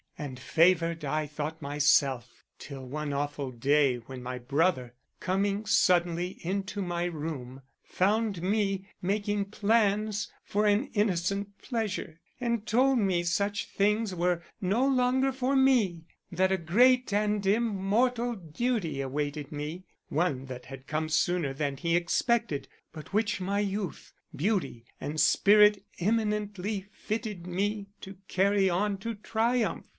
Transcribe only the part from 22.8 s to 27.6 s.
but which my youth, beauty, and spirit eminently fitted